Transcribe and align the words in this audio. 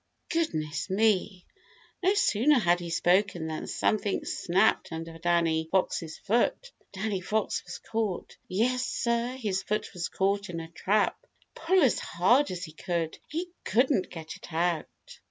Goodness 0.29 0.89
me! 0.89 1.45
No 2.01 2.15
sooner 2.15 2.57
had 2.57 2.79
he 2.79 2.89
spoken 2.89 3.45
than 3.45 3.67
something 3.67 4.25
snapped 4.25 4.91
under 4.91 5.19
Danny 5.19 5.69
Fox's 5.71 6.17
foot. 6.17 6.71
Danny 6.91 7.21
Fox 7.21 7.63
was 7.65 7.77
caught. 7.77 8.35
Yes, 8.47 8.83
sir, 8.83 9.35
his 9.37 9.61
foot 9.61 9.93
was 9.93 10.09
caught 10.09 10.49
in 10.49 10.59
a 10.59 10.71
trap. 10.71 11.19
Pull 11.53 11.83
as 11.83 11.99
hard 11.99 12.49
as 12.49 12.63
he 12.65 12.71
could, 12.71 13.19
he 13.29 13.51
couldn't 13.63 14.09
get 14.09 14.35
it 14.37 14.51
out. 14.51 14.87